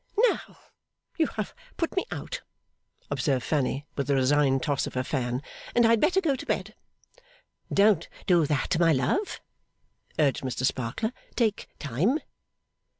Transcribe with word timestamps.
'Now 0.17 0.57
you 1.15 1.27
have 1.27 1.53
put 1.77 1.95
me 1.95 2.05
out,' 2.09 2.41
observed 3.11 3.43
Fanny 3.45 3.85
with 3.95 4.09
a 4.09 4.15
resigned 4.15 4.63
toss 4.63 4.87
of 4.87 4.95
her 4.95 5.03
fan, 5.03 5.43
'and 5.75 5.85
I 5.85 5.91
had 5.91 5.99
better 6.01 6.19
go 6.19 6.35
to 6.35 6.45
bed.' 6.47 6.73
'Don't 7.71 8.09
do 8.25 8.47
that, 8.47 8.79
my 8.79 8.93
love,' 8.93 9.39
urged 10.17 10.41
Mr 10.41 10.65
Sparkler. 10.65 11.13
'Take 11.35 11.69
time. 11.77 12.17